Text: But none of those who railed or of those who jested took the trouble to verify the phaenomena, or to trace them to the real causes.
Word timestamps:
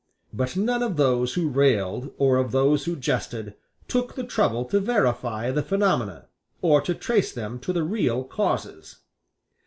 But 0.33 0.57
none 0.57 0.81
of 0.81 0.97
those 0.97 1.35
who 1.35 1.47
railed 1.47 2.11
or 2.17 2.37
of 2.37 2.51
those 2.51 2.85
who 2.85 2.95
jested 2.95 3.53
took 3.87 4.15
the 4.15 4.23
trouble 4.23 4.65
to 4.65 4.79
verify 4.79 5.51
the 5.51 5.61
phaenomena, 5.61 6.25
or 6.59 6.81
to 6.81 6.95
trace 6.95 7.31
them 7.31 7.59
to 7.59 7.71
the 7.71 7.83
real 7.83 8.23
causes. 8.23 8.95